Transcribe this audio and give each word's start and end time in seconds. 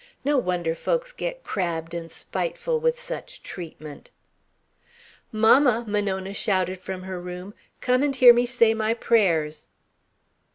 No 0.25 0.35
wonder 0.39 0.73
folks 0.73 1.11
get 1.11 1.43
crabbed 1.43 1.93
and 1.93 2.11
spiteful 2.11 2.79
with 2.79 2.99
such 2.99 3.43
treatment." 3.43 4.09
"Mamma!" 5.31 5.85
Monona 5.87 6.33
shouted 6.33 6.79
from 6.81 7.03
her 7.03 7.21
room. 7.21 7.53
"Come 7.81 8.01
and 8.01 8.15
hear 8.15 8.33
me 8.33 8.47
say 8.47 8.73
my 8.73 8.95
prayers!" 8.95 9.67